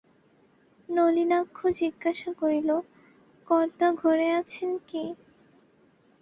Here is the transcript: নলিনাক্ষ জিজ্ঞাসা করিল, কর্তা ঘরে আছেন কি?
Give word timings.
নলিনাক্ষ 0.89 1.57
জিজ্ঞাসা 1.79 2.31
করিল, 2.33 2.69
কর্তা 3.47 3.87
ঘরে 4.01 4.27
আছেন 4.39 4.69
কি? 4.89 5.03